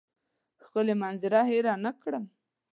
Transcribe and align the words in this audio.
ښکلې 0.63 0.93
منظره 1.01 1.41
هېره 1.49 1.73
نه 1.83 1.91
کړم. 2.01 2.25